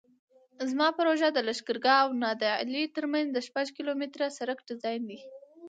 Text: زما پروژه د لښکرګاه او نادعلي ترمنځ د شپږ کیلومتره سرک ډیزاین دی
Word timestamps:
زما 0.69 0.87
پروژه 0.99 1.29
د 1.33 1.39
لښکرګاه 1.47 1.99
او 2.03 2.09
نادعلي 2.23 2.83
ترمنځ 2.95 3.27
د 3.31 3.37
شپږ 3.47 3.67
کیلومتره 3.77 4.25
سرک 4.37 4.59
ډیزاین 4.69 5.01
دی 5.09 5.19